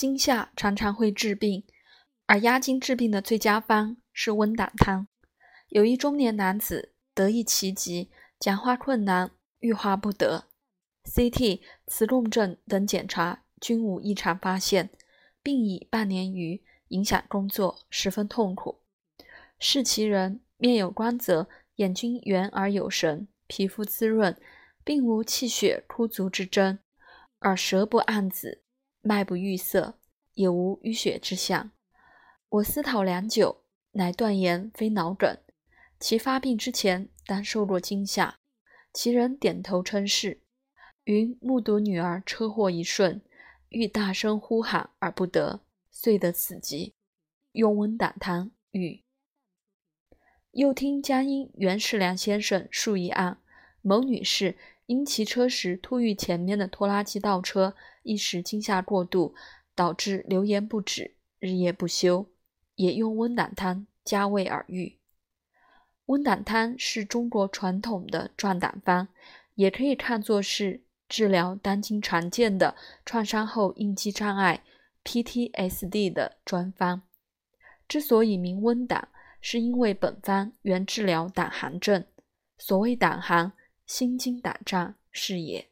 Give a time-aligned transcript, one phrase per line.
[0.00, 1.62] 惊吓常常会治病，
[2.24, 5.06] 而压惊治病的最佳方是温胆汤。
[5.68, 10.46] 有一中年男子得一奇疾，讲话困难，欲话不得
[11.04, 14.88] ，CT、磁共振等检查均无异常发现，
[15.42, 18.80] 病已半年余，影响工作，十分痛苦。
[19.58, 24.34] 视其人，面有光泽，眼睛圆而有神，皮肤滋润，
[24.82, 26.78] 并无气血枯足之征，
[27.40, 28.62] 而舌不暗紫。
[29.02, 29.98] 脉不欲色，
[30.34, 31.70] 也无淤血之象。
[32.48, 35.38] 我思讨良久，乃断言非脑梗。
[35.98, 38.38] 其发病之前，当受过惊吓。
[38.92, 40.42] 其人点头称是。
[41.04, 43.22] 云目睹女儿车祸一瞬，
[43.70, 45.60] 欲大声呼喊而不得，
[45.90, 46.94] 遂得此疾。
[47.52, 49.02] 用温胆汤愈。
[50.52, 53.40] 又听江阴袁世良先生述一案：
[53.82, 57.74] 某女士因骑车时突遇前面的拖拉机倒车。
[58.02, 59.34] 一时惊吓过度，
[59.74, 62.26] 导致流言不止，日夜不休，
[62.76, 64.98] 也用温胆汤加味而愈。
[66.06, 69.08] 温胆汤是中国传统的壮胆方，
[69.54, 74.64] 也可以看作是治疗当今常见的创伤后应激障碍
[75.04, 77.02] （PTSD） 的专方。
[77.86, 79.08] 之所以名温胆，
[79.42, 82.04] 是因为本方原治疗胆寒症。
[82.56, 83.52] 所谓胆寒，
[83.90, 85.69] 心惊胆战是也。